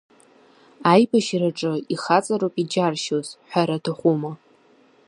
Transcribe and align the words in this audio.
Аибашьраҿы 0.91 1.73
ихаҵароуп 1.93 2.55
иџьаршьоз, 2.61 3.27
ҳәара 3.49 3.75
аҭахума. 3.79 4.31